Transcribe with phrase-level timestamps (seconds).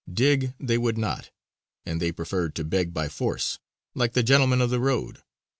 [0.11, 1.29] Dig they would not,
[1.85, 3.59] and they preferred to beg by force,
[3.93, 5.21] like the "gentlemen of the road."